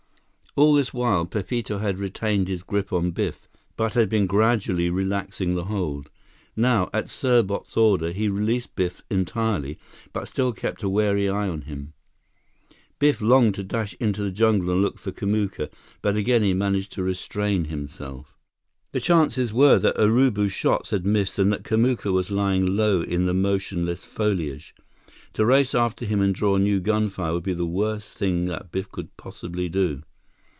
[0.57, 5.55] All this while, Pepito had retained his grip on Biff, but had been gradually relaxing
[5.55, 6.09] the hold.
[6.57, 9.79] Now, at Serbot's order, he released Biff entirely,
[10.11, 11.93] but still kept a wary eye on him.
[12.99, 15.69] Biff longed to dash into the jungle and look for Kamuka,
[16.01, 18.37] but again he managed to restrain himself.
[18.91, 23.25] The chances were that Urubu's shots had missed and that Kamuka was lying low in
[23.25, 24.75] the motionless foliage.
[25.31, 28.91] To race after him and draw new gunfire would be the worst thing that Biff
[28.91, 30.03] could possibly do.